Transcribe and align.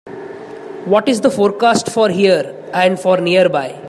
what 0.93 1.07
is 1.07 1.21
the 1.21 1.29
forecast 1.29 1.87
for 1.91 2.09
here 2.09 2.43
and 2.73 2.99
for 2.99 3.21
nearby 3.21 3.77